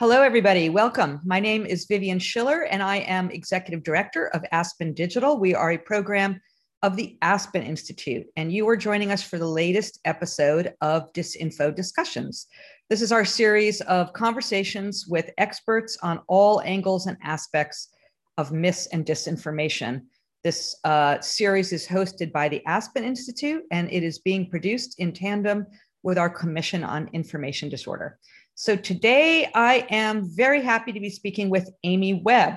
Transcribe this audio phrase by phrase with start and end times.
[0.00, 0.70] Hello, everybody.
[0.70, 1.20] Welcome.
[1.24, 5.38] My name is Vivian Schiller, and I am Executive Director of Aspen Digital.
[5.38, 6.40] We are a program
[6.82, 11.72] of the Aspen Institute, and you are joining us for the latest episode of Disinfo
[11.72, 12.48] Discussions.
[12.90, 17.90] This is our series of conversations with experts on all angles and aspects
[18.36, 20.02] of mis and disinformation.
[20.42, 25.12] This uh, series is hosted by the Aspen Institute, and it is being produced in
[25.12, 25.68] tandem
[26.02, 28.18] with our Commission on Information Disorder.
[28.56, 32.54] So today I am very happy to be speaking with Amy Webb.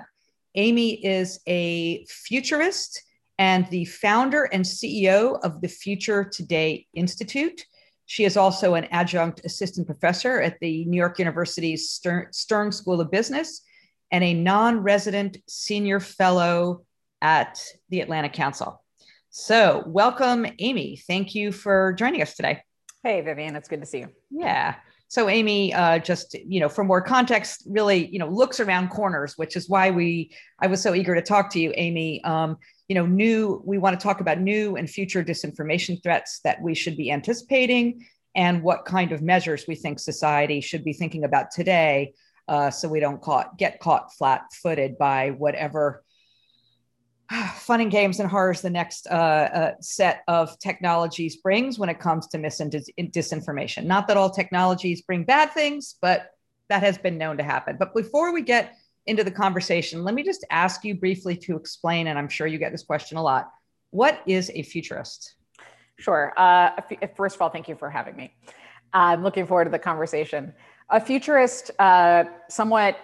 [0.53, 3.01] Amy is a futurist
[3.39, 7.65] and the founder and CEO of the Future Today Institute.
[8.05, 13.01] She is also an adjunct assistant professor at the New York University's Stern, Stern School
[13.01, 13.63] of Business
[14.11, 16.85] and a non resident senior fellow
[17.23, 18.83] at the Atlantic Council.
[19.31, 20.97] So, welcome, Amy.
[21.07, 22.61] Thank you for joining us today.
[23.03, 24.09] Hey, Vivian, it's good to see you.
[24.29, 24.75] Yeah.
[25.09, 29.33] So Amy, uh, just you know, for more context, really, you know, looks around corners,
[29.37, 32.23] which is why we I was so eager to talk to you, Amy.
[32.23, 36.61] Um, you know, new we want to talk about new and future disinformation threats that
[36.61, 41.23] we should be anticipating, and what kind of measures we think society should be thinking
[41.23, 42.13] about today,
[42.47, 46.03] uh, so we don't caught get caught flat-footed by whatever
[47.55, 51.99] fun and games and horrors the next uh, uh, set of technologies brings when it
[51.99, 53.85] comes to mis and dis- disinformation.
[53.85, 56.31] Not that all technologies bring bad things, but
[56.69, 57.77] that has been known to happen.
[57.77, 58.75] But before we get
[59.05, 62.57] into the conversation, let me just ask you briefly to explain, and I'm sure you
[62.57, 63.49] get this question a lot.
[63.91, 65.35] What is a futurist?
[65.97, 66.33] Sure.
[66.37, 66.71] Uh,
[67.15, 68.33] first of all, thank you for having me.
[68.93, 70.53] I'm looking forward to the conversation.
[70.89, 72.97] A futurist, uh, somewhat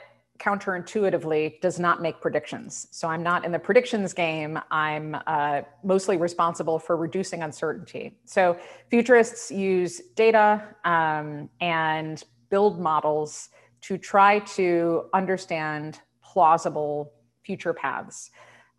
[0.44, 2.88] counterintuitively does not make predictions.
[2.92, 4.60] So I'm not in the predictions game.
[4.72, 8.18] I'm uh, mostly responsible for reducing uncertainty.
[8.26, 8.58] So
[8.90, 13.50] futurists use data um, and build models
[13.82, 18.32] to try to understand plausible future paths.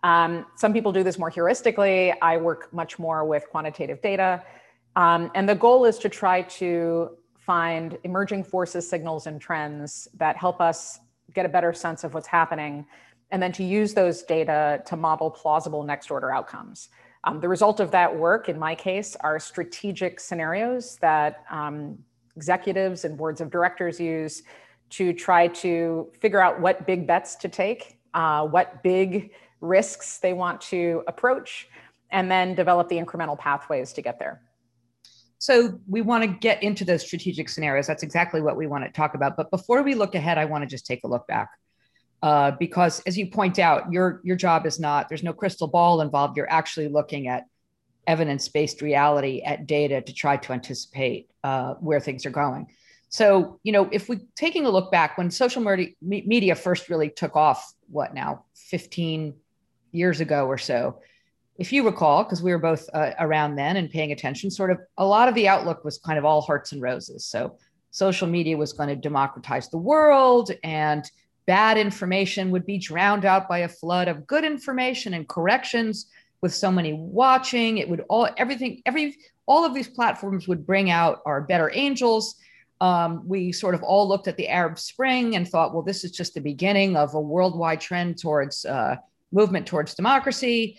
[0.02, 2.14] Um, some people do this more heuristically.
[2.20, 4.42] I work much more with quantitative data.
[4.96, 10.36] Um, and the goal is to try to find emerging forces, signals, and trends that
[10.36, 11.00] help us
[11.34, 12.86] get a better sense of what's happening,
[13.30, 16.88] and then to use those data to model plausible next order outcomes.
[17.24, 21.98] Um, the result of that work, in my case, are strategic scenarios that um,
[22.36, 24.42] executives and boards of directors use
[24.90, 30.34] to try to figure out what big bets to take, uh, what big risks they
[30.34, 31.68] want to approach,
[32.10, 34.42] and then develop the incremental pathways to get there.
[35.38, 37.86] So we want to get into those strategic scenarios.
[37.86, 39.36] That's exactly what we want to talk about.
[39.36, 41.50] But before we look ahead, I want to just take a look back.
[42.22, 46.00] Uh, because as you point out, your your job is not there's no crystal ball
[46.00, 46.38] involved.
[46.38, 47.44] You're actually looking at
[48.06, 52.66] evidence-based reality, at data to try to anticipate uh, where things are going.
[53.10, 55.62] So you know, if we taking a look back when social
[56.00, 59.34] media first really took off, what now, 15
[59.92, 61.00] years ago or so,
[61.56, 64.80] if you recall, because we were both uh, around then and paying attention, sort of
[64.98, 67.24] a lot of the outlook was kind of all hearts and roses.
[67.26, 67.56] So
[67.90, 71.08] social media was going to democratize the world and
[71.46, 76.06] bad information would be drowned out by a flood of good information and corrections
[76.40, 77.78] with so many watching.
[77.78, 79.16] It would all everything every
[79.46, 82.36] all of these platforms would bring out our better angels.
[82.80, 86.10] Um, we sort of all looked at the arab spring and thought well this is
[86.10, 88.96] just the beginning of a worldwide trend towards uh,
[89.30, 90.78] movement towards democracy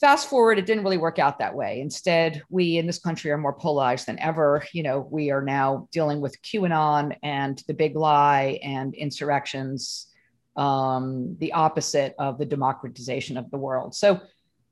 [0.00, 1.80] fast forward it didn't really work out that way.
[1.80, 4.64] Instead we in this country are more polarized than ever.
[4.72, 10.08] You know we are now dealing with qanon and the big lie and insurrections
[10.56, 13.94] um, the opposite of the democratization of the world.
[13.94, 14.20] So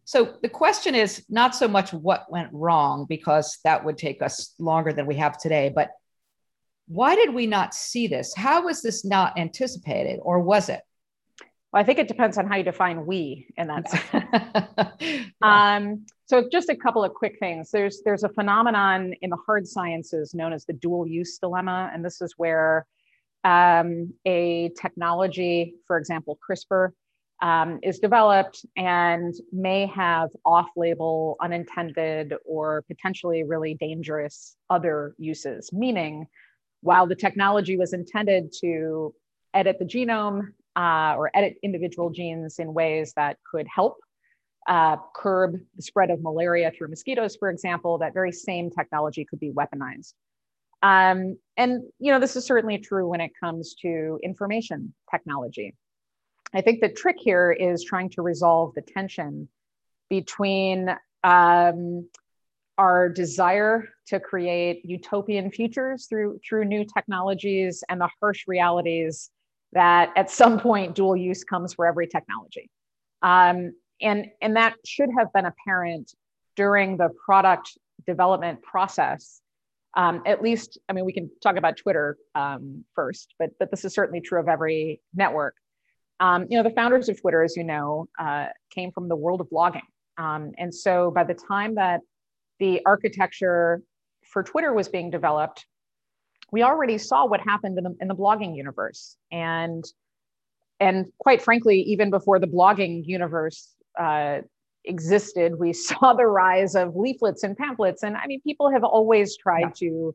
[0.05, 4.55] so the question is not so much what went wrong because that would take us
[4.59, 5.91] longer than we have today but
[6.89, 8.35] why did we not see this?
[8.35, 10.83] How was this not anticipated or was it
[11.73, 14.95] well, I think it depends on how you define we in that.
[15.01, 15.77] yeah.
[15.77, 17.71] um, so just a couple of quick things.
[17.71, 22.05] There's there's a phenomenon in the hard sciences known as the dual use dilemma, and
[22.05, 22.87] this is where
[23.45, 26.91] um, a technology, for example, CRISPR,
[27.41, 35.73] um, is developed and may have off-label, unintended, or potentially really dangerous other uses.
[35.73, 36.27] Meaning,
[36.83, 39.15] while the technology was intended to
[39.55, 43.99] edit the genome uh, or edit individual genes in ways that could help
[44.69, 49.41] uh, curb the spread of malaria through mosquitoes, for example, that very same technology could
[49.41, 50.15] be weaponized.
[50.83, 55.75] Um, and you know, this is certainly true when it comes to information technology.
[56.55, 59.49] I think the trick here is trying to resolve the tension
[60.11, 62.09] between um,
[62.79, 69.31] our desire to create utopian futures through through new technologies and the harsh realities
[69.73, 72.71] that at some point dual use comes for every technology.
[73.23, 76.13] Um, and and that should have been apparent
[76.57, 77.77] during the product
[78.07, 79.41] development process.
[79.95, 83.85] Um, at least i mean we can talk about twitter um, first but but this
[83.85, 85.55] is certainly true of every network.
[86.21, 89.41] Um, you know the founders of twitter as you know uh, came from the world
[89.41, 89.83] of blogging.
[90.19, 92.01] Um, and so by the time that
[92.59, 93.83] the architecture
[94.27, 95.67] for twitter was being developed
[96.53, 99.85] we already saw what happened in the, in the blogging universe and
[100.79, 104.39] and quite frankly even before the blogging universe uh,
[104.85, 108.03] existed, we saw the rise of leaflets and pamphlets.
[108.03, 109.89] And I mean, people have always tried yeah.
[109.89, 110.15] to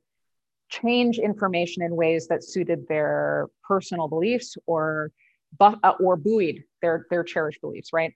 [0.69, 5.11] change information in ways that suited their personal beliefs or
[5.57, 8.13] bu- uh, or buoyed their their cherished beliefs, right?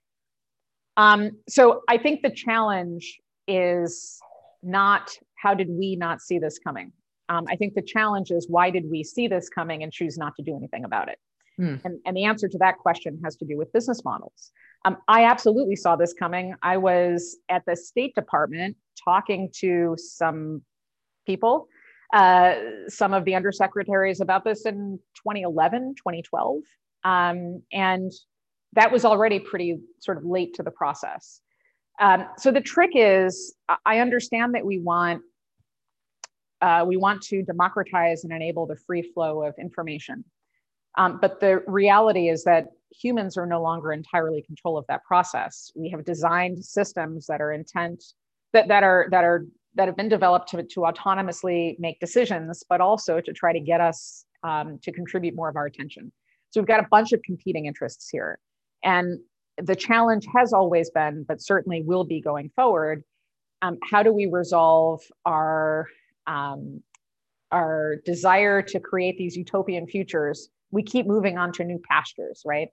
[0.96, 3.18] Um, so I think the challenge
[3.48, 4.18] is
[4.62, 6.92] not how did we not see this coming.
[7.32, 10.36] Um, I think the challenge is why did we see this coming and choose not
[10.36, 11.18] to do anything about it.
[11.56, 11.76] Hmm.
[11.84, 14.52] And, and the answer to that question has to do with business models.
[14.84, 16.54] Um, I absolutely saw this coming.
[16.62, 20.62] I was at the State Department talking to some
[21.26, 21.68] people,
[22.12, 22.54] uh,
[22.88, 26.58] some of the undersecretaries about this in 2011, 2012.
[27.04, 28.12] Um, and
[28.74, 31.40] that was already pretty sort of late to the process.
[32.00, 33.54] Um, so the trick is,
[33.86, 35.22] I understand that we want
[36.62, 40.24] uh, we want to democratize and enable the free flow of information.
[40.96, 45.70] Um, but the reality is that humans are no longer entirely control of that process.
[45.74, 48.02] We have designed systems that are intent
[48.52, 52.82] that, that are that are that have been developed to, to autonomously make decisions, but
[52.82, 56.12] also to try to get us um, to contribute more of our attention.
[56.50, 58.38] So we've got a bunch of competing interests here.
[58.84, 59.18] And
[59.56, 63.02] the challenge has always been, but certainly will be going forward,
[63.62, 65.86] um, how do we resolve our
[66.26, 66.82] um,
[67.50, 72.68] our desire to create these utopian futures we keep moving on to new pastures, right?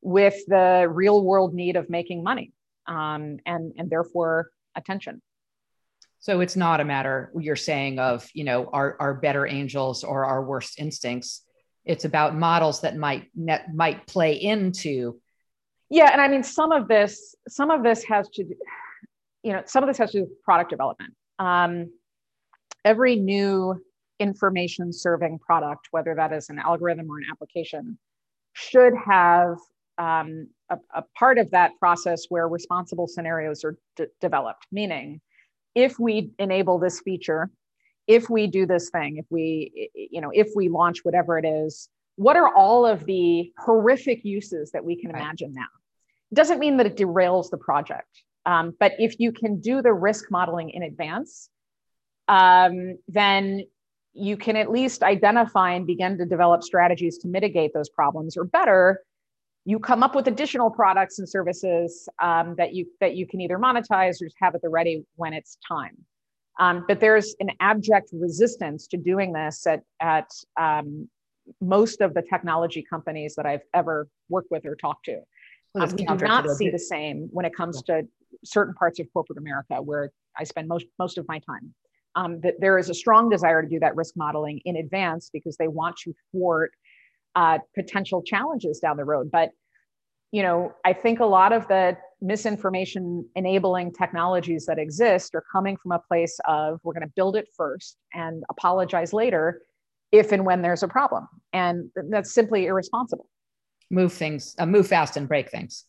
[0.00, 2.50] With the real world need of making money
[2.88, 5.22] um, and, and therefore attention.
[6.18, 10.24] So it's not a matter you're saying of, you know, our, our better angels or
[10.24, 11.42] our worst instincts.
[11.84, 15.20] It's about models that might net, might play into.
[15.90, 16.10] Yeah.
[16.10, 18.44] And I mean, some of this, some of this has to,
[19.42, 21.14] you know, some of this has to do with product development.
[21.38, 21.90] Um,
[22.84, 23.82] every new
[24.18, 27.98] information serving product, whether that is an algorithm or an application,
[28.52, 29.56] should have
[29.98, 34.66] um, a, a, part of that process where responsible scenarios are d- developed.
[34.70, 35.20] Meaning,
[35.74, 37.50] if we enable this feature,
[38.06, 41.88] if we do this thing, if we, you know, if we launch whatever it is,
[42.16, 45.66] what are all of the horrific uses that we can imagine now?
[46.30, 49.92] It doesn't mean that it derails the project, um, but if you can do the
[49.92, 51.48] risk modeling in advance,
[52.28, 53.62] um, then
[54.14, 58.36] you can at least identify and begin to develop strategies to mitigate those problems.
[58.36, 59.00] Or better
[59.64, 63.58] you come up with additional products and services um, that you that you can either
[63.58, 65.96] monetize or just have at the ready when it's time.
[66.58, 70.28] Um, but there's an abject resistance to doing this at, at
[70.60, 71.08] um,
[71.60, 75.20] most of the technology companies that i've ever worked with or talked to.
[75.74, 78.02] Well, um, we do not see the same when it comes yeah.
[78.02, 78.08] to
[78.44, 81.74] certain parts of corporate america where i spend most most of my time
[82.14, 85.56] um, that there is a strong desire to do that risk modeling in advance because
[85.56, 86.72] they want to thwart
[87.34, 89.30] uh, potential challenges down the road.
[89.30, 89.50] But
[90.32, 95.76] you know, I think a lot of the misinformation enabling technologies that exist are coming
[95.76, 99.60] from a place of we're going to build it first and apologize later
[100.10, 103.26] if and when there's a problem, and that's simply irresponsible.
[103.90, 105.84] Move things, uh, move fast and break things.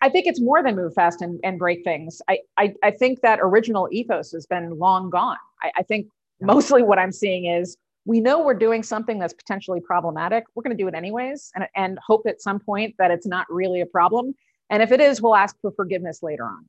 [0.00, 2.22] I think it's more than move fast and, and break things.
[2.28, 5.36] I, I, I think that original ethos has been long gone.
[5.62, 6.08] I, I think
[6.40, 10.44] mostly what I'm seeing is we know we're doing something that's potentially problematic.
[10.54, 13.46] We're going to do it anyways and, and hope at some point that it's not
[13.50, 14.34] really a problem.
[14.70, 16.64] And if it is, we'll ask for forgiveness later on.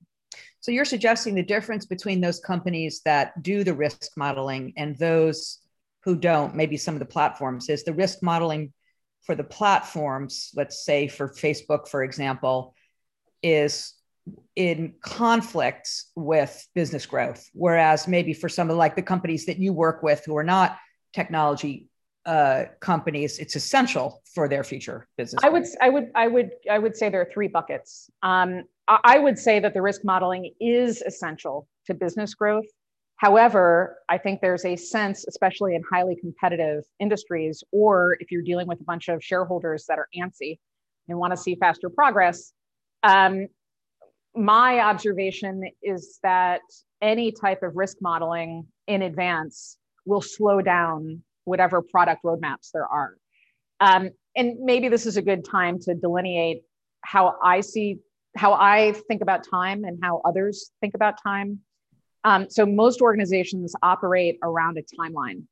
[0.60, 5.60] So you're suggesting the difference between those companies that do the risk modeling and those
[6.04, 8.74] who don't, maybe some of the platforms, is the risk modeling
[9.24, 12.74] for the platforms, let's say for Facebook, for example,
[13.42, 13.94] is
[14.56, 17.50] in conflict with business growth.
[17.54, 20.78] Whereas maybe for some of like the companies that you work with who are not
[21.14, 21.90] technology
[22.26, 26.78] uh, companies it's essential for their future business i would i would i would i
[26.78, 28.12] would say there are three buckets.
[28.22, 32.66] Um, i would say that the risk modeling is essential to business growth.
[33.16, 38.68] However i think there's a sense especially in highly competitive industries or if you're dealing
[38.68, 40.60] with a bunch of shareholders that are antsy
[41.08, 42.54] and want to see faster progress
[43.04, 43.48] um,
[44.36, 46.62] my observation is that
[47.02, 53.16] any type of risk modeling in advance will slow down whatever product roadmaps there are.
[53.80, 56.64] Um, and maybe this is a good time to delineate
[57.02, 58.00] how I see,
[58.36, 61.60] how I think about time and how others think about time.
[62.24, 65.44] Um, so most organizations operate around a timeline,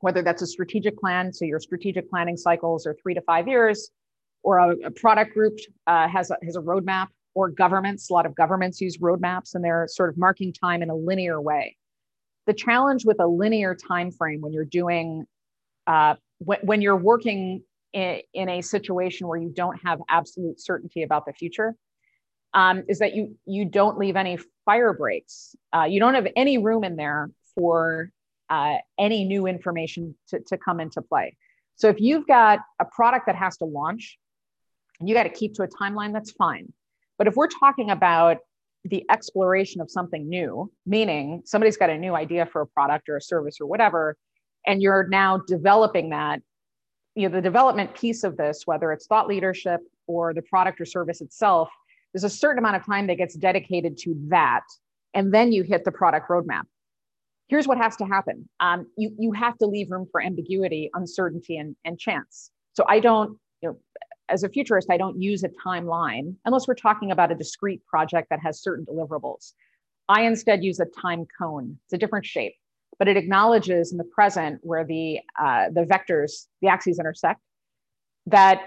[0.00, 3.90] whether that's a strategic plan, so your strategic planning cycles are three to five years,
[4.44, 8.26] or a, a product group uh, has, a, has a roadmap, or governments, a lot
[8.26, 11.76] of governments use roadmaps and they're sort of marking time in a linear way.
[12.46, 15.26] The challenge with a linear time frame when you're doing,
[15.86, 21.02] uh, when, when you're working in, in a situation where you don't have absolute certainty
[21.02, 21.74] about the future,
[22.52, 25.56] um, is that you you don't leave any fire breaks.
[25.74, 28.10] Uh, you don't have any room in there for
[28.48, 31.36] uh, any new information to, to come into play.
[31.74, 34.18] So if you've got a product that has to launch,
[35.00, 36.12] you got to keep to a timeline.
[36.12, 36.72] That's fine.
[37.18, 38.38] But if we're talking about
[38.84, 43.16] the exploration of something new, meaning somebody's got a new idea for a product or
[43.16, 44.16] a service or whatever,
[44.66, 46.40] and you're now developing that,
[47.14, 50.84] you know, the development piece of this, whether it's thought leadership or the product or
[50.84, 51.70] service itself,
[52.12, 54.62] there's a certain amount of time that gets dedicated to that.
[55.14, 56.64] And then you hit the product roadmap.
[57.48, 58.48] Here's what has to happen.
[58.60, 62.50] Um, you, you have to leave room for ambiguity, uncertainty, and, and chance.
[62.72, 63.78] So I don't, you know,
[64.28, 68.28] as a futurist, I don't use a timeline unless we're talking about a discrete project
[68.30, 69.52] that has certain deliverables.
[70.08, 71.78] I instead use a time cone.
[71.84, 72.54] It's a different shape,
[72.98, 77.40] but it acknowledges in the present where the uh, the vectors, the axes intersect,
[78.26, 78.62] that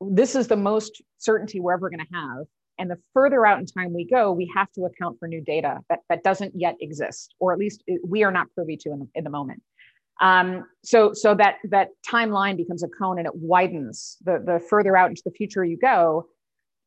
[0.00, 2.46] this is the most certainty we're ever going to have.
[2.78, 5.80] And the further out in time we go, we have to account for new data
[5.90, 9.08] that, that doesn't yet exist, or at least we are not privy to in the,
[9.14, 9.62] in the moment.
[10.20, 14.96] Um, so so that that timeline becomes a cone and it widens the, the further
[14.96, 16.26] out into the future you go.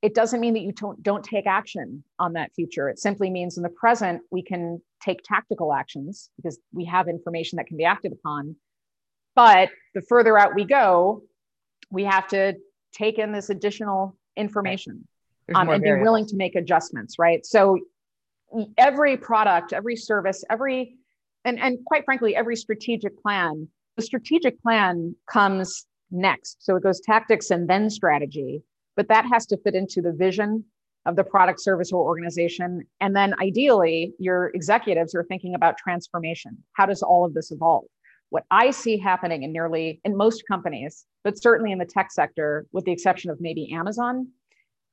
[0.03, 2.89] It doesn't mean that you don't, don't take action on that future.
[2.89, 7.55] It simply means in the present, we can take tactical actions because we have information
[7.55, 8.57] that can be acted upon.
[9.33, 11.23] But the further out we go,
[11.89, 12.55] we have to
[12.93, 15.07] take in this additional information
[15.55, 17.45] um, and be willing to make adjustments, right?
[17.45, 17.79] So
[18.77, 20.97] every product, every service, every
[21.45, 26.57] and, and quite frankly, every strategic plan, the strategic plan comes next.
[26.59, 28.61] So it goes tactics and then strategy,
[28.95, 30.63] but that has to fit into the vision
[31.05, 32.83] of the product, service, or organization.
[33.01, 36.57] And then ideally, your executives are thinking about transformation.
[36.73, 37.85] How does all of this evolve?
[38.29, 42.65] What I see happening in nearly in most companies, but certainly in the tech sector,
[42.71, 44.29] with the exception of maybe Amazon,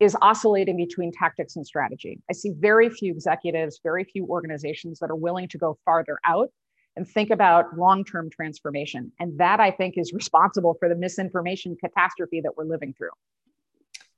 [0.00, 2.20] is oscillating between tactics and strategy.
[2.28, 6.50] I see very few executives, very few organizations that are willing to go farther out
[6.96, 9.12] and think about long term transformation.
[9.20, 13.10] And that I think is responsible for the misinformation catastrophe that we're living through.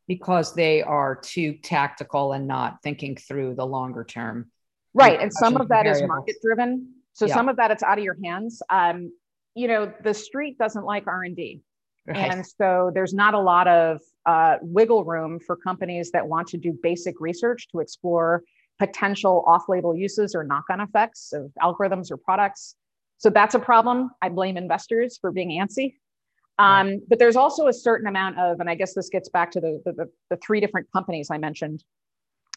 [0.06, 4.50] Because they are too tactical and not thinking through the longer term.
[4.94, 5.20] Right.
[5.20, 6.02] And some of that variables.
[6.02, 6.94] is market driven.
[7.12, 7.34] So yeah.
[7.34, 8.62] some of that it's out of your hands.
[8.70, 9.12] Um,
[9.54, 11.62] you know, the street doesn't like R&D.
[12.06, 12.32] Right.
[12.32, 16.56] And so there's not a lot of uh, wiggle room for companies that want to
[16.56, 18.42] do basic research to explore
[18.78, 22.74] potential off label uses or knock on effects of algorithms or products.
[23.18, 24.10] So that's a problem.
[24.20, 25.94] I blame investors for being antsy.
[26.58, 27.00] Um, right.
[27.08, 29.80] But there's also a certain amount of, and I guess this gets back to the,
[29.84, 31.84] the, the three different companies I mentioned.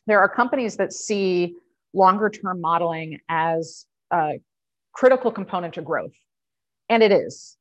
[0.07, 1.55] There are companies that see
[1.93, 4.39] longer term modeling as a
[4.93, 6.13] critical component to growth.
[6.89, 7.57] And it is.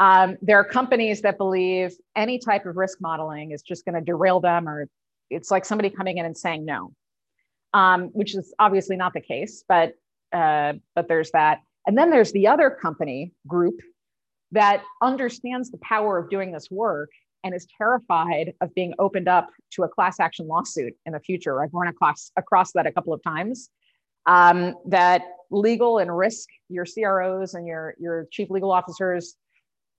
[0.00, 4.00] Um, there are companies that believe any type of risk modeling is just going to
[4.00, 4.88] derail them, or
[5.30, 6.92] it's like somebody coming in and saying no,
[7.72, 9.64] um, which is obviously not the case.
[9.68, 9.94] But
[10.32, 13.80] uh, but there's that, and then there's the other company group
[14.52, 17.10] that understands the power of doing this work
[17.44, 21.62] and is terrified of being opened up to a class action lawsuit in the future.
[21.62, 23.70] I've run across across that a couple of times.
[24.26, 29.36] Um, that legal and risk, your CROs and your your chief legal officers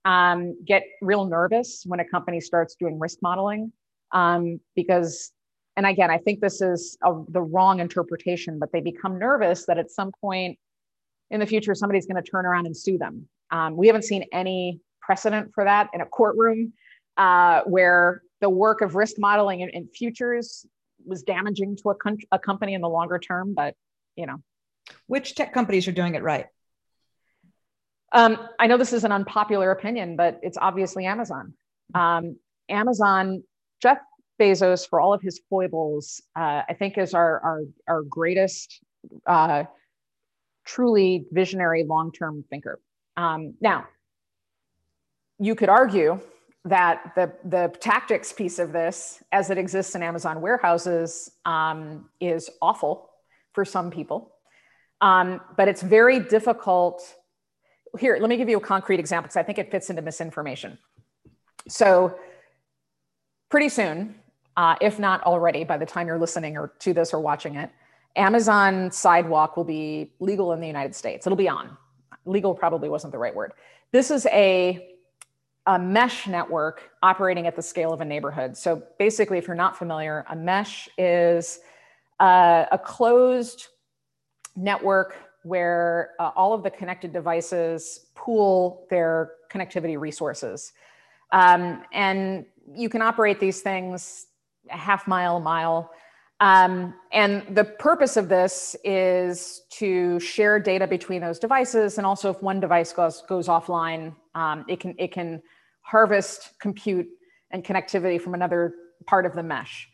[0.06, 3.72] um, get real nervous when a company starts doing risk modeling
[4.12, 5.32] um, because
[5.76, 9.78] and again i think this is a, the wrong interpretation but they become nervous that
[9.78, 10.58] at some point
[11.30, 13.26] in the future somebody's going to turn around and sue them.
[13.50, 16.72] Um, we haven't seen any precedent for that in a courtroom
[17.16, 20.66] uh, where the work of risk modeling in, in futures
[21.04, 23.74] was damaging to a, con- a company in the longer term but
[24.16, 24.36] you know.
[25.06, 26.46] Which tech companies are doing it right
[28.12, 31.54] um, I know this is an unpopular opinion, but it's obviously Amazon.
[31.94, 32.36] Um,
[32.68, 33.42] Amazon,
[33.82, 33.98] Jeff
[34.40, 38.80] Bezos, for all of his foibles, uh, I think is our our, our greatest,
[39.26, 39.64] uh,
[40.64, 42.80] truly visionary long term thinker.
[43.16, 43.86] Um, now,
[45.38, 46.20] you could argue
[46.64, 52.50] that the the tactics piece of this, as it exists in Amazon warehouses, um, is
[52.60, 53.10] awful
[53.52, 54.32] for some people.
[55.00, 57.02] Um, but it's very difficult.
[57.98, 60.78] Here, let me give you a concrete example because I think it fits into misinformation.
[61.68, 62.18] So,
[63.48, 64.14] pretty soon,
[64.56, 67.70] uh, if not already, by the time you're listening or to this or watching it,
[68.16, 71.26] Amazon Sidewalk will be legal in the United States.
[71.26, 71.76] It'll be on.
[72.24, 73.52] Legal probably wasn't the right word.
[73.92, 74.96] This is a,
[75.66, 78.56] a mesh network operating at the scale of a neighborhood.
[78.56, 81.60] So basically, if you're not familiar, a mesh is
[82.18, 83.68] uh, a closed
[84.56, 90.72] network where uh, all of the connected devices pool their connectivity resources.
[91.32, 94.26] Um, and you can operate these things
[94.70, 95.90] a half mile, a mile.
[96.40, 102.30] Um, and the purpose of this is to share data between those devices, and also
[102.30, 105.42] if one device goes goes offline, um, it can it can
[105.80, 107.06] harvest compute
[107.52, 108.74] and connectivity from another
[109.06, 109.88] part of the mesh.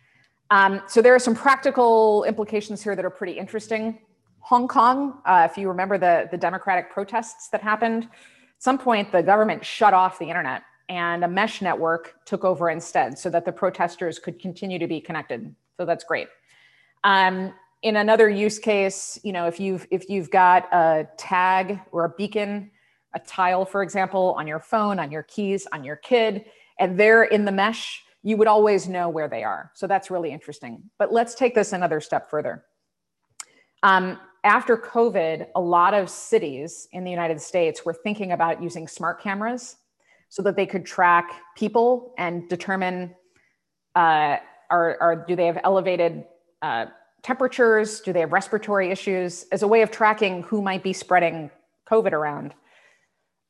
[0.51, 3.99] Um, so there are some practical implications here that are pretty interesting.
[4.43, 8.11] Hong Kong, uh, if you remember the the democratic protests that happened, at
[8.59, 13.19] some point the government shut off the internet and a mesh network took over instead
[13.19, 15.55] so that the protesters could continue to be connected.
[15.77, 16.29] So that's great.
[17.05, 22.05] Um, in another use case, you know, if you've if you've got a tag or
[22.05, 22.71] a beacon,
[23.15, 26.45] a tile, for example, on your phone, on your keys, on your kid,
[26.79, 29.71] and they're in the mesh, you would always know where they are.
[29.75, 30.83] So that's really interesting.
[30.99, 32.65] But let's take this another step further.
[33.83, 38.89] Um, after COVID, a lot of cities in the United States were thinking about using
[38.89, 39.77] smart cameras
[40.29, 43.15] so that they could track people and determine
[43.95, 44.37] uh,
[44.71, 46.25] are, are, do they have elevated
[46.63, 46.87] uh,
[47.23, 48.01] temperatures?
[48.01, 51.51] Do they have respiratory issues as a way of tracking who might be spreading
[51.89, 52.55] COVID around?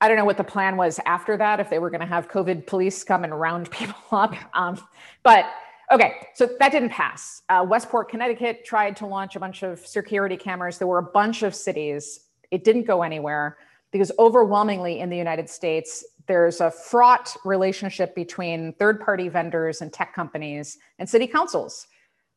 [0.01, 2.29] I don't know what the plan was after that, if they were going to have
[2.29, 4.35] COVID police come and round people up.
[4.53, 4.79] Um,
[5.23, 5.47] but
[5.93, 7.43] okay, so that didn't pass.
[7.49, 10.79] Uh, Westport, Connecticut tried to launch a bunch of security cameras.
[10.79, 12.21] There were a bunch of cities.
[12.51, 13.59] It didn't go anywhere
[13.93, 19.93] because overwhelmingly in the United States, there's a fraught relationship between third party vendors and
[19.93, 21.87] tech companies and city councils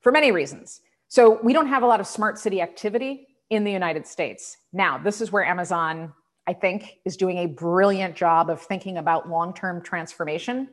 [0.02, 0.82] for many reasons.
[1.08, 4.58] So we don't have a lot of smart city activity in the United States.
[4.74, 6.12] Now, this is where Amazon,
[6.48, 10.68] I think, is doing a brilliant job of thinking about long term transformation.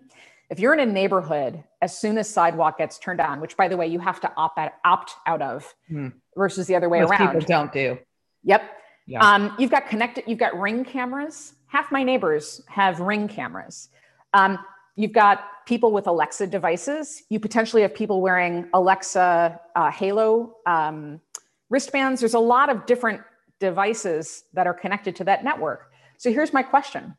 [0.53, 3.77] If you're in a neighborhood, as soon as sidewalk gets turned on, which by the
[3.79, 6.09] way, you have to opt out, opt out of hmm.
[6.37, 7.29] versus the other way Most around.
[7.29, 7.97] People don't do.
[8.45, 8.63] Yep.
[9.07, 9.27] Yeah.
[9.27, 11.55] Um, you've got connected, you've got ring cameras.
[11.69, 13.89] Half my neighbors have ring cameras.
[14.35, 14.59] Um,
[14.95, 17.23] you've got people with Alexa devices.
[17.31, 21.23] You potentially have people wearing Alexa uh, Halo um,
[21.71, 22.21] wristbands.
[22.21, 23.23] There's a lot of different
[23.59, 25.91] devices that are connected to that network.
[26.19, 27.17] So here's my question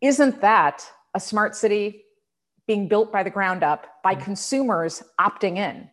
[0.00, 2.02] Isn't that a smart city
[2.68, 5.90] being built by the ground up by consumers opting in?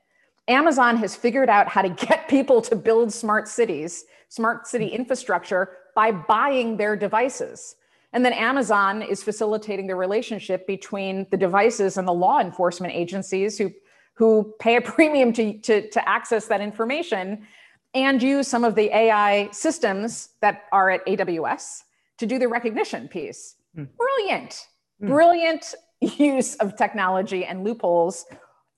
[0.47, 5.69] Amazon has figured out how to get people to build smart cities, smart city infrastructure
[5.95, 7.75] by buying their devices.
[8.13, 13.57] And then Amazon is facilitating the relationship between the devices and the law enforcement agencies
[13.57, 13.71] who,
[14.13, 17.47] who pay a premium to, to, to access that information
[17.93, 21.83] and use some of the AI systems that are at AWS
[22.17, 23.55] to do the recognition piece.
[23.77, 23.88] Mm.
[23.97, 24.67] Brilliant,
[25.01, 25.07] mm.
[25.07, 25.73] brilliant
[26.17, 28.25] use of technology and loopholes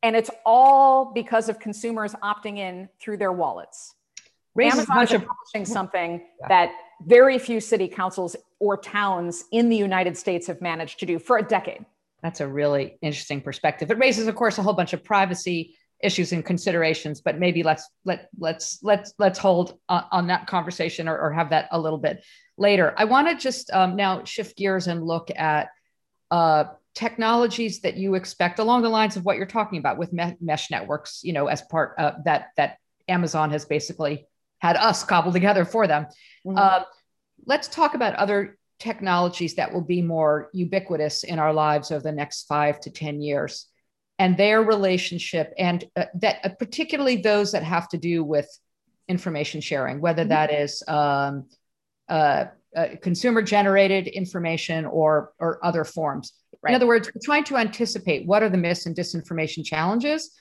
[0.03, 3.95] and it's all because of consumers opting in through their wallets.
[4.55, 6.47] Raises Amazon is accomplishing something yeah.
[6.47, 6.71] that
[7.05, 11.37] very few city councils or towns in the United States have managed to do for
[11.37, 11.85] a decade.
[12.23, 13.91] That's a really interesting perspective.
[13.91, 17.87] It raises, of course, a whole bunch of privacy issues and considerations, but maybe let's
[18.05, 21.97] let let's let's let's hold on, on that conversation or, or, have that a little
[21.97, 22.23] bit
[22.57, 22.93] later.
[22.97, 25.69] I want to just um, now shift gears and look at
[26.29, 26.65] uh,
[26.97, 30.71] technologies that you expect along the lines of what you're talking about with me- mesh
[30.71, 34.25] networks you know as part of that that amazon has basically
[34.57, 36.07] had us cobble together for them
[36.43, 36.57] mm-hmm.
[36.57, 36.81] uh,
[37.45, 42.12] let's talk about other technologies that will be more ubiquitous in our lives over the
[42.12, 43.67] next five to ten years
[44.17, 48.49] and their relationship and uh, that uh, particularly those that have to do with
[49.07, 50.29] information sharing whether mm-hmm.
[50.29, 51.45] that is um,
[52.10, 56.33] uh, uh, consumer generated information or or other forms
[56.67, 56.71] Right.
[56.71, 60.32] In other words, we're trying to anticipate what are the mis and disinformation challenges,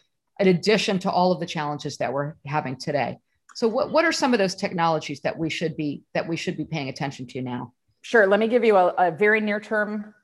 [0.40, 3.18] in addition to all of the challenges that we're having today.
[3.54, 6.56] So, what, what are some of those technologies that we should be that we should
[6.56, 7.72] be paying attention to now?
[8.02, 8.26] Sure.
[8.26, 10.14] Let me give you a, a very near term,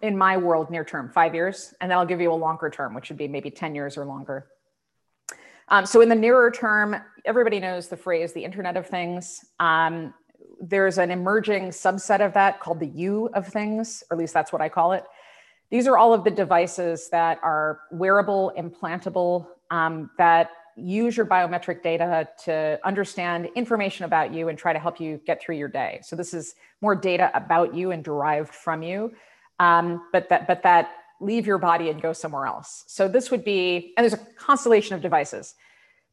[0.00, 2.94] in my world, near term, five years, and then I'll give you a longer term,
[2.94, 4.46] which would be maybe ten years or longer.
[5.68, 6.96] Um, so, in the nearer term,
[7.26, 9.44] everybody knows the phrase the Internet of Things.
[9.60, 10.14] Um,
[10.60, 14.52] there's an emerging subset of that called the U of Things, or at least that's
[14.52, 15.04] what I call it.
[15.70, 21.82] These are all of the devices that are wearable, implantable, um, that use your biometric
[21.82, 26.00] data to understand information about you and try to help you get through your day.
[26.02, 29.12] So this is more data about you and derived from you,
[29.58, 32.84] um, but that but that leave your body and go somewhere else.
[32.86, 35.54] So this would be, and there's a constellation of devices.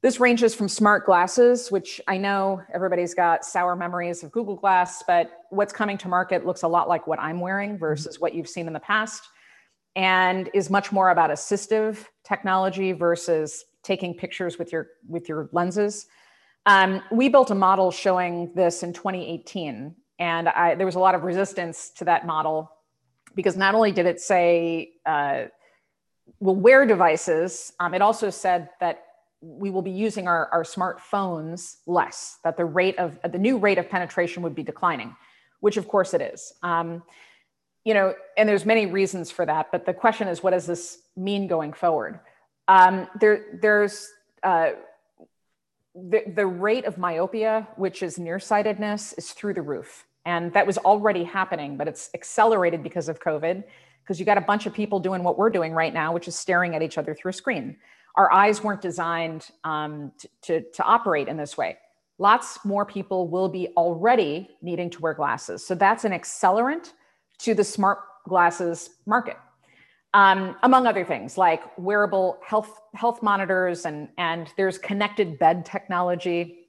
[0.01, 5.03] This ranges from smart glasses, which I know everybody's got sour memories of Google Glass,
[5.07, 8.49] but what's coming to market looks a lot like what I'm wearing versus what you've
[8.49, 9.29] seen in the past
[9.97, 16.05] and is much more about assistive technology versus taking pictures with your with your lenses.
[16.67, 21.15] Um, we built a model showing this in 2018, and I, there was a lot
[21.15, 22.71] of resistance to that model
[23.33, 25.45] because not only did it say uh,
[26.39, 29.03] we'll wear devices, um, it also said that
[29.41, 33.77] we will be using our, our smartphones less, that the rate of the new rate
[33.79, 35.15] of penetration would be declining,
[35.59, 36.53] which of course it is.
[36.61, 37.01] Um,
[37.87, 41.03] you know, and there's many reasons for that, but the question is, what does this
[41.15, 42.19] mean going forward?
[42.67, 44.11] Um, there, there's
[44.43, 44.71] uh,
[45.95, 50.03] the, the rate of myopia, which is nearsightedness, is through the roof.
[50.25, 53.63] And that was already happening, but it's accelerated because of COVID,
[54.03, 56.35] because you got a bunch of people doing what we're doing right now, which is
[56.35, 57.77] staring at each other through a screen.
[58.15, 61.77] Our eyes weren't designed um, to, to, to operate in this way.
[62.17, 65.65] Lots more people will be already needing to wear glasses.
[65.65, 66.91] So that's an accelerant
[67.39, 69.37] to the smart glasses market.
[70.13, 76.67] Um, among other things like wearable health health monitors and and there's connected bed technology.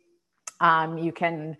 [0.60, 1.56] Um, you can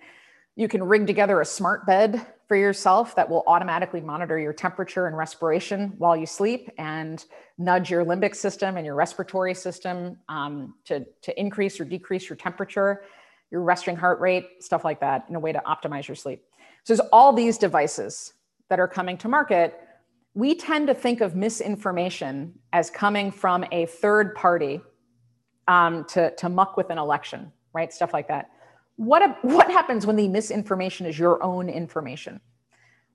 [0.56, 5.06] you can rig together a smart bed for yourself that will automatically monitor your temperature
[5.06, 7.26] and respiration while you sleep and
[7.58, 12.36] nudge your limbic system and your respiratory system um, to, to increase or decrease your
[12.36, 13.04] temperature,
[13.50, 16.42] your resting heart rate, stuff like that, in a way to optimize your sleep.
[16.84, 18.32] So there's all these devices
[18.68, 19.78] that are coming to market,
[20.34, 24.80] we tend to think of misinformation as coming from a third party
[25.66, 27.92] um, to, to muck with an election, right?
[27.92, 28.50] Stuff like that.
[28.96, 32.40] What, what happens when the misinformation is your own information,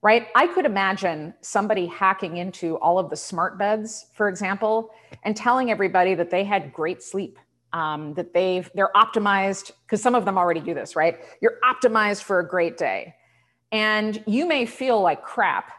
[0.02, 0.28] right?
[0.36, 4.92] I could imagine somebody hacking into all of the smart beds, for example,
[5.24, 7.38] and telling everybody that they had great sleep
[7.74, 12.22] um, that they've they're optimized because some of them already do this right you're optimized
[12.24, 13.14] for a great day
[13.74, 15.72] and you may feel like crap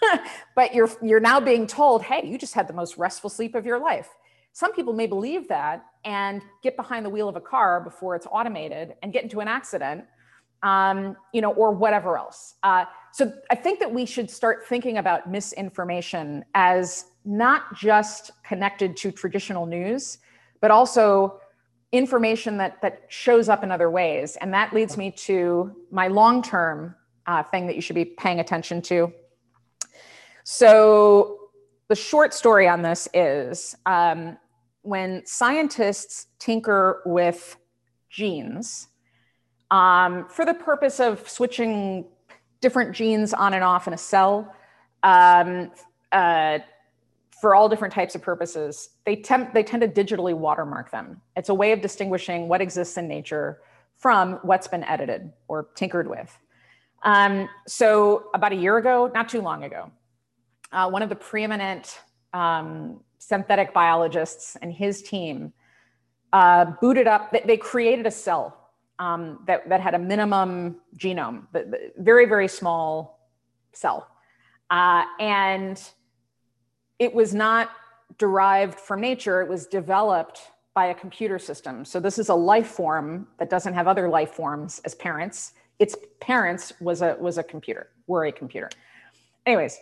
[0.54, 3.66] but you're you're now being told hey you just had the most restful sleep of
[3.66, 4.10] your life.
[4.52, 8.26] Some people may believe that and get behind the wheel of a car before it's
[8.30, 10.04] automated and get into an accident
[10.62, 12.54] um, you know or whatever else.
[12.62, 18.96] Uh, so i think that we should start thinking about misinformation as not just connected
[18.96, 20.18] to traditional news
[20.60, 21.40] but also
[21.92, 24.36] information that that shows up in other ways.
[24.36, 26.94] And that leads me to my long term
[27.28, 29.12] uh, thing that you should be paying attention to.
[30.42, 31.38] So,
[31.88, 34.36] the short story on this is um,
[34.82, 37.56] when scientists tinker with
[38.10, 38.88] genes
[39.70, 42.06] um, for the purpose of switching
[42.60, 44.54] different genes on and off in a cell
[45.02, 45.70] um,
[46.12, 46.58] uh,
[47.40, 51.20] for all different types of purposes, they, temp- they tend to digitally watermark them.
[51.36, 53.60] It's a way of distinguishing what exists in nature
[53.96, 56.36] from what's been edited or tinkered with.
[57.02, 59.90] Um, so about a year ago, not too long ago,
[60.72, 62.00] uh, one of the preeminent
[62.32, 65.52] um, synthetic biologists and his team
[66.32, 71.46] uh, booted up, they, created a cell um, that, that had a minimum genome,
[71.96, 73.30] very, very small
[73.72, 74.08] cell.
[74.70, 75.82] Uh, and
[76.98, 77.70] it was not
[78.18, 80.40] derived from nature, it was developed
[80.74, 81.84] by a computer system.
[81.84, 85.96] So this is a life form that doesn't have other life forms as parents its
[86.20, 88.70] parents was a was a computer, were a computer.
[89.46, 89.78] Anyways,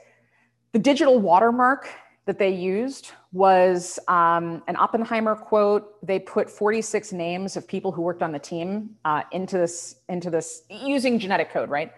[0.73, 1.89] the digital watermark
[2.27, 6.05] that they used was um, an Oppenheimer quote.
[6.05, 10.29] They put 46 names of people who worked on the team uh, into this into
[10.29, 11.93] this using genetic code, right?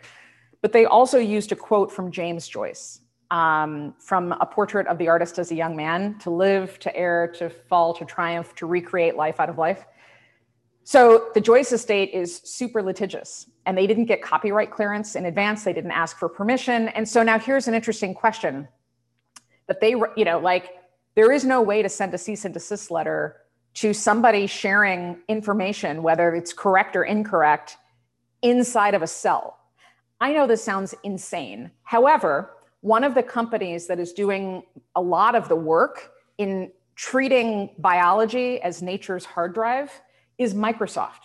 [0.60, 5.08] But they also used a quote from James Joyce um, from a portrait of the
[5.08, 9.16] artist as a young man: "To live, to err, to fall, to triumph, to recreate
[9.16, 9.86] life out of life."
[10.90, 15.62] So the Joyce estate is super litigious and they didn't get copyright clearance in advance.
[15.62, 16.88] They didn't ask for permission.
[16.88, 18.66] And so now here's an interesting question
[19.66, 20.70] that they, you know, like
[21.14, 23.36] there is no way to send a cease and desist letter
[23.74, 27.76] to somebody sharing information, whether it's correct or incorrect,
[28.40, 29.58] inside of a cell.
[30.22, 31.70] I know this sounds insane.
[31.82, 34.62] However, one of the companies that is doing
[34.96, 39.90] a lot of the work in treating biology as nature's hard drive
[40.38, 41.20] is Microsoft.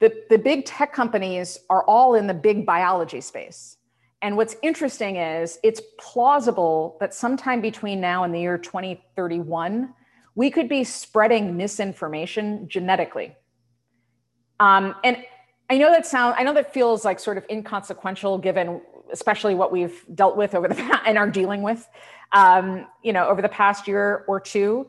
[0.00, 3.76] The, the big tech companies are all in the big biology space.
[4.20, 9.92] And what's interesting is it's plausible that sometime between now and the year 2031,
[10.34, 13.36] we could be spreading misinformation genetically.
[14.60, 15.24] Um, and
[15.68, 18.80] I know that sounds, I know that feels like sort of inconsequential given
[19.12, 21.88] especially what we've dealt with over the past, and are dealing with
[22.32, 24.88] um, you know over the past year or two.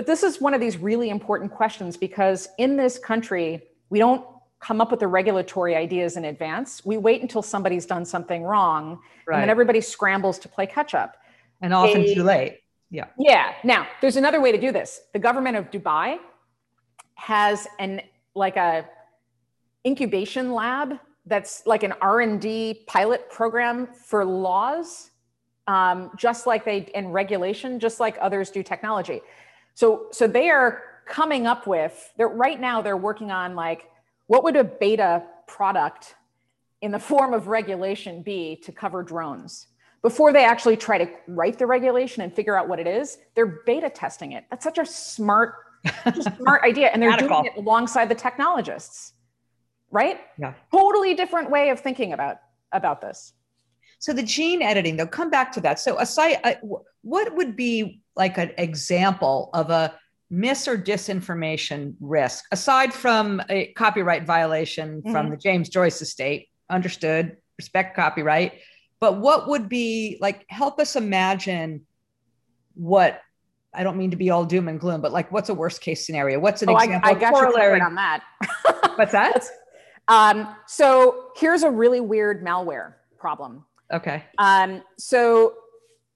[0.00, 3.60] But this is one of these really important questions because in this country,
[3.90, 4.24] we don't
[4.58, 6.82] come up with the regulatory ideas in advance.
[6.86, 9.34] We wait until somebody's done something wrong, right.
[9.34, 11.18] and then everybody scrambles to play catch up.
[11.60, 12.60] And often A, too late.
[12.88, 13.08] Yeah.
[13.18, 13.52] Yeah.
[13.62, 15.02] Now, there's another way to do this.
[15.12, 16.16] The government of Dubai
[17.16, 18.00] has an
[18.34, 18.88] like a
[19.86, 20.94] incubation lab
[21.26, 25.10] that's like an r&d pilot program for laws
[25.66, 29.20] um, just like they in regulation just like others do technology
[29.74, 33.88] so so they are coming up with they're right now they're working on like
[34.26, 36.14] what would a beta product
[36.82, 39.66] in the form of regulation be to cover drones
[40.02, 43.62] before they actually try to write the regulation and figure out what it is they're
[43.66, 45.54] beta testing it that's such a smart
[46.36, 49.14] smart idea and they're doing it alongside the technologists
[49.90, 50.20] right?
[50.38, 50.54] Yeah.
[50.72, 52.38] Totally different way of thinking about
[52.72, 53.32] about this.
[53.98, 55.78] So the gene editing, they'll come back to that.
[55.78, 56.54] So aside, uh,
[57.02, 63.72] what would be like an example of a mis or disinformation risk aside from a
[63.72, 65.10] copyright violation mm-hmm.
[65.10, 66.48] from the James Joyce estate?
[66.68, 68.60] Understood, respect copyright.
[69.00, 70.44] But what would be like?
[70.50, 71.86] Help us imagine
[72.74, 73.22] what
[73.72, 76.04] I don't mean to be all doom and gloom, but like, what's a worst case
[76.04, 76.38] scenario?
[76.38, 77.08] What's an oh, example?
[77.08, 78.22] I, I got corollary on that.
[78.96, 79.48] what's that?
[80.08, 83.64] Um, so here's a really weird malware problem.
[83.90, 84.24] Okay.
[84.36, 85.54] Um, so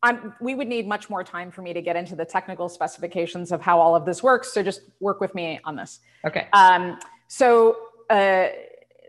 [0.04, 3.50] I'm, we would need much more time for me to get into the technical specifications
[3.50, 4.52] of how all of this works.
[4.52, 6.00] So just work with me on this.
[6.24, 6.46] Okay.
[6.52, 7.76] Um, so,
[8.10, 8.48] uh,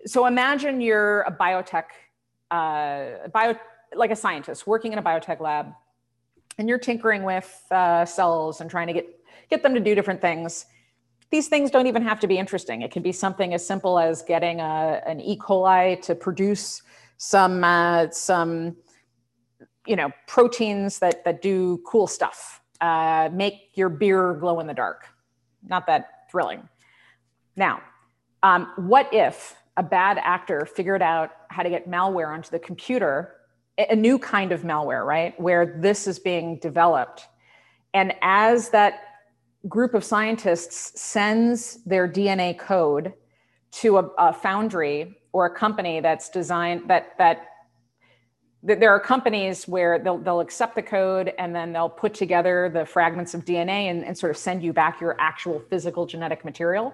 [0.05, 1.85] so imagine you're a biotech,
[2.49, 3.55] uh, bio,
[3.93, 5.73] like a scientist working in a biotech lab,
[6.57, 9.07] and you're tinkering with uh, cells and trying to get
[9.49, 10.65] get them to do different things
[11.31, 12.81] these things don't even have to be interesting.
[12.81, 15.37] It can be something as simple as getting a, an E.
[15.37, 16.81] coli to produce
[17.17, 18.77] some uh, some
[19.87, 22.61] you know proteins that that do cool stuff.
[22.81, 25.07] Uh, make your beer glow in the dark.
[25.67, 26.67] Not that thrilling.
[27.55, 27.81] Now,
[28.43, 33.35] um, what if a bad actor figured out how to get malware onto the computer,
[33.77, 35.39] a new kind of malware, right?
[35.39, 37.27] Where this is being developed.
[37.93, 39.01] And as that
[39.67, 43.13] group of scientists sends their DNA code
[43.71, 47.47] to a, a, foundry or a company that's designed that that
[48.65, 52.83] there are companies where they'll, they'll accept the code and then they'll put together the
[52.83, 56.91] fragments of DNA and, and sort of send you back your actual physical genetic material.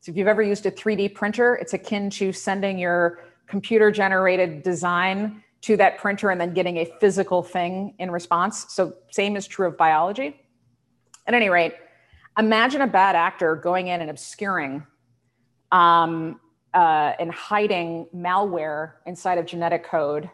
[0.00, 4.64] So if you've ever used a 3D printer, it's akin to sending your computer generated
[4.64, 8.66] design to that printer and then getting a physical thing in response.
[8.70, 10.40] So same is true of biology.
[11.28, 11.74] At any rate,
[12.36, 14.84] imagine a bad actor going in and obscuring
[15.70, 16.40] um,
[16.74, 20.28] uh, and hiding malware inside of genetic code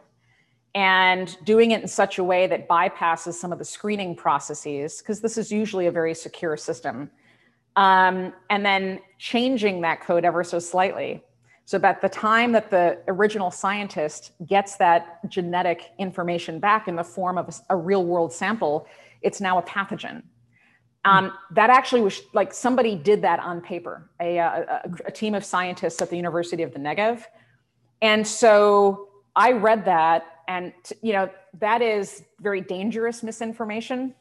[0.75, 5.21] and doing it in such a way that bypasses some of the screening processes, because
[5.21, 7.09] this is usually a very secure system,
[7.75, 11.23] um, and then changing that code ever so slightly.
[11.65, 17.03] So, at the time that the original scientist gets that genetic information back in the
[17.03, 18.87] form of a, a real world sample,
[19.21, 20.23] it's now a pathogen.
[21.05, 25.45] Um, that actually was like somebody did that on paper, a, a, a, team of
[25.45, 27.23] scientists at the University of the Negev.
[28.01, 34.15] And so I read that, and you know that is very dangerous misinformation.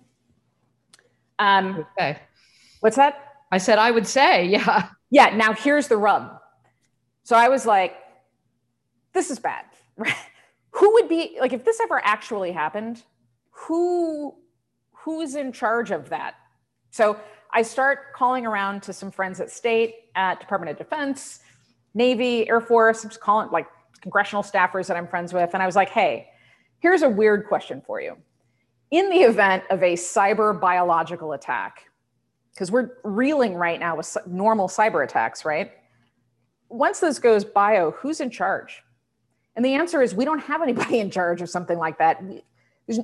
[1.39, 2.19] Um, okay.
[2.81, 3.15] What's that?
[3.51, 4.91] I said I would say, yeah.
[5.11, 5.35] Yeah.
[5.35, 6.39] Now here's the rub.
[7.25, 7.97] So I was like,
[9.15, 9.65] this is bad.
[10.71, 13.03] who would be like if this ever actually happened?
[13.51, 14.35] Who
[14.93, 16.35] who's in charge of that?
[16.91, 17.19] So
[17.53, 21.41] I start calling around to some friends at state, at Department of Defense,
[21.95, 23.67] Navy, Air Force, I'm just calling like
[24.03, 25.51] congressional staffers that I'm friends with.
[25.55, 26.29] And I was like, hey,
[26.81, 28.17] here's a weird question for you.
[28.91, 31.85] In the event of a cyber biological attack,
[32.53, 35.73] because we're reeling right now with normal cyber attacks, right?
[36.69, 38.83] Once this goes bio, who's in charge?
[39.57, 42.23] And the answer is we don't have anybody in charge of something like that.
[42.87, 43.01] There's,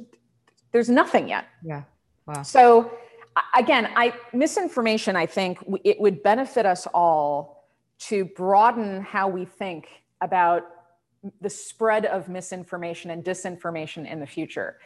[0.72, 1.46] there's nothing yet.
[1.64, 1.82] Yeah.
[2.26, 2.42] Wow.
[2.42, 2.92] So
[3.56, 5.16] again, I misinformation.
[5.16, 9.88] I think it would benefit us all to broaden how we think
[10.20, 10.62] about
[11.40, 14.78] the spread of misinformation and disinformation in the future.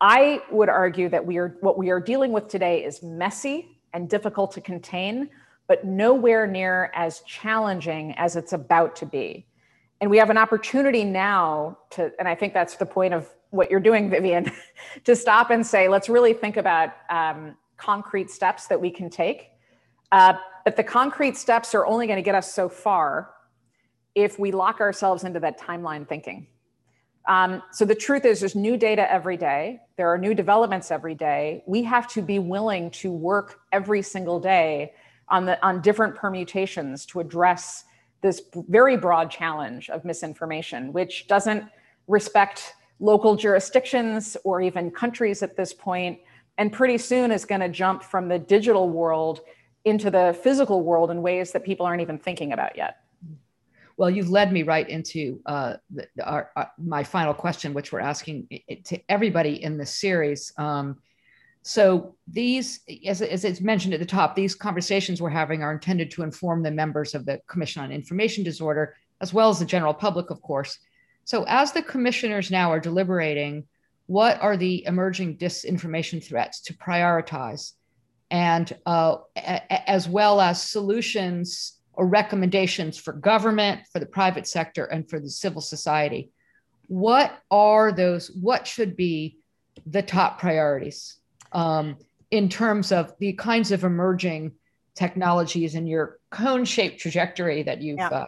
[0.00, 4.08] I would argue that we are what we are dealing with today is messy and
[4.08, 5.30] difficult to contain,
[5.66, 9.46] but nowhere near as challenging as it's about to be.
[10.00, 13.70] And we have an opportunity now to, and I think that's the point of what
[13.70, 14.50] you're doing, Vivian,
[15.04, 19.50] to stop and say, let's really think about um, concrete steps that we can take.
[20.10, 23.33] Uh, but the concrete steps are only going to get us so far
[24.14, 26.46] if we lock ourselves into that timeline thinking.
[27.26, 29.80] Um, so the truth is, there's new data every day.
[29.96, 31.62] There are new developments every day.
[31.66, 34.92] We have to be willing to work every single day
[35.28, 37.84] on the on different permutations to address
[38.20, 41.64] this very broad challenge of misinformation, which doesn't
[42.08, 46.18] respect local jurisdictions or even countries at this point,
[46.58, 49.40] and pretty soon is going to jump from the digital world
[49.84, 53.03] into the physical world in ways that people aren't even thinking about yet.
[53.96, 58.00] Well, you've led me right into uh, the, our, our, my final question, which we're
[58.00, 58.48] asking
[58.84, 60.52] to everybody in this series.
[60.58, 60.98] Um,
[61.62, 66.10] so these, as, as it's mentioned at the top, these conversations we're having are intended
[66.12, 69.94] to inform the members of the Commission on Information Disorder, as well as the general
[69.94, 70.78] public, of course.
[71.24, 73.64] So as the commissioners now are deliberating,
[74.06, 77.72] what are the emerging disinformation threats to prioritize?
[78.30, 85.08] And uh, as well as solutions or recommendations for government, for the private sector, and
[85.08, 86.30] for the civil society.
[86.88, 88.30] What are those?
[88.30, 89.38] What should be
[89.86, 91.16] the top priorities
[91.52, 91.96] um,
[92.30, 94.52] in terms of the kinds of emerging
[94.94, 98.08] technologies and your cone-shaped trajectory that you've yeah.
[98.08, 98.26] uh,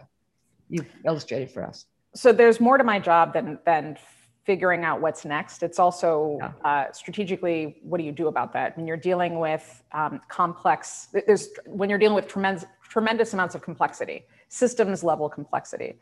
[0.69, 1.85] you've illustrated for us?
[2.15, 3.97] So there's more to my job than than
[4.43, 5.61] figuring out what's next.
[5.61, 6.51] It's also yeah.
[6.63, 11.09] uh, strategically, what do you do about that when you're dealing with um, complex?
[11.11, 15.99] There's when you're dealing with tremendous tremendous amounts of complexity, systems level complexity.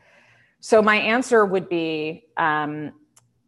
[0.60, 2.92] So my answer would be, um,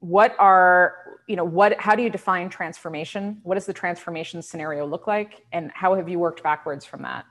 [0.01, 0.95] what are
[1.27, 1.79] you know what?
[1.81, 3.39] How do you define transformation?
[3.43, 7.25] What does the transformation scenario look like, and how have you worked backwards from that?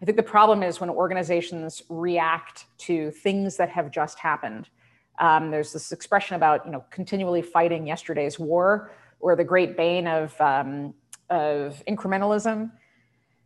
[0.00, 4.68] I think the problem is when organizations react to things that have just happened
[5.18, 10.06] um, there's this expression about you know continually fighting yesterday's war, or the great bane
[10.06, 10.94] of um,
[11.30, 12.70] of incrementalism.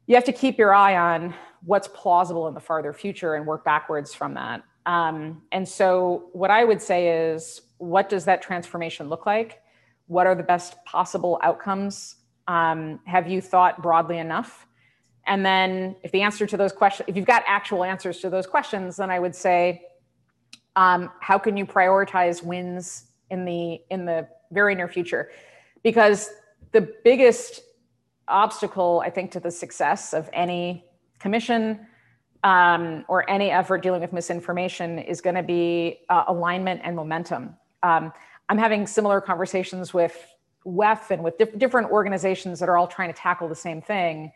[0.08, 1.34] You have to keep your eye on
[1.66, 4.62] what's plausible in the farther future and work backwards from that.
[4.86, 9.60] Um, and so, what I would say is, what does that transformation look like?
[10.06, 12.16] What are the best possible outcomes?
[12.46, 14.66] Um, have you thought broadly enough?
[15.26, 18.46] And then, if the answer to those questions, if you've got actual answers to those
[18.46, 19.82] questions, then I would say,
[20.74, 25.30] um, how can you prioritize wins in the in the very near future
[25.82, 26.30] because
[26.72, 27.60] the biggest
[28.28, 30.84] obstacle i think to the success of any
[31.18, 31.86] commission
[32.44, 37.56] um, or any effort dealing with misinformation is going to be uh, alignment and momentum.
[37.82, 38.12] Um,
[38.48, 40.16] i'm having similar conversations with
[40.66, 44.32] WEF and with diff- different organizations that are all trying to tackle the same thing.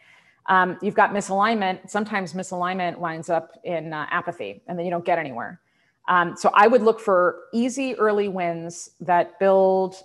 [0.46, 1.88] Um, you've got misalignment.
[1.88, 5.60] Sometimes misalignment winds up in uh, apathy and then you don't get anywhere.
[6.08, 9.96] Um, so I would look for easy early wins that build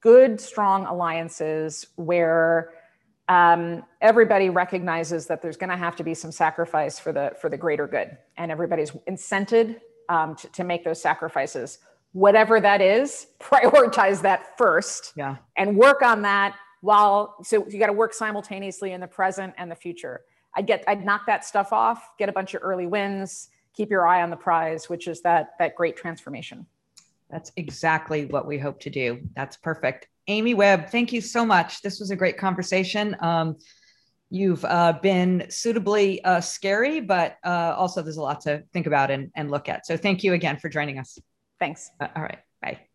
[0.00, 2.72] good, strong alliances where
[3.30, 7.48] um, everybody recognizes that there's going to have to be some sacrifice for the for
[7.48, 11.78] the greater good, and everybody's incented um, to, to make those sacrifices.
[12.12, 15.36] Whatever that is, prioritize that first, yeah.
[15.56, 17.36] and work on that while.
[17.42, 20.22] So you got to work simultaneously in the present and the future.
[20.54, 24.06] I'd get I'd knock that stuff off, get a bunch of early wins keep your
[24.06, 26.66] eye on the prize, which is that that great transformation.
[27.30, 29.20] That's exactly what we hope to do.
[29.36, 30.08] That's perfect.
[30.28, 31.82] Amy Webb, thank you so much.
[31.82, 33.16] This was a great conversation.
[33.20, 33.56] Um,
[34.30, 39.10] you've uh, been suitably uh, scary, but uh, also there's a lot to think about
[39.10, 39.86] and, and look at.
[39.86, 41.18] So thank you again for joining us.
[41.58, 41.90] Thanks.
[42.00, 42.38] Uh, all right.
[42.62, 42.89] Bye.